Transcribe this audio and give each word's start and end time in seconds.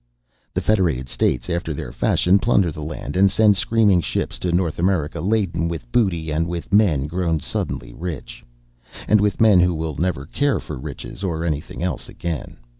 The 0.55 0.61
Federated 0.61 1.07
States, 1.07 1.47
after 1.47 1.75
their 1.75 1.91
fashion, 1.91 2.39
plunder 2.39 2.71
the 2.71 2.81
land 2.81 3.15
and 3.15 3.29
send 3.29 3.55
screaming 3.55 4.01
ships 4.01 4.39
to 4.39 4.51
North 4.51 4.79
America 4.79 5.19
laden 5.21 5.67
with 5.67 5.91
booty 5.91 6.31
and 6.31 6.47
with 6.47 6.73
men 6.73 7.03
grown 7.03 7.39
suddenly 7.39 7.93
rich 7.93 8.43
and 9.07 9.21
with 9.21 9.39
men 9.39 9.59
who 9.59 9.75
will 9.75 9.95
never 9.97 10.25
care 10.25 10.59
for 10.59 10.79
riches 10.79 11.23
or 11.23 11.45
anything 11.45 11.83
else 11.83 12.09
again. 12.09 12.57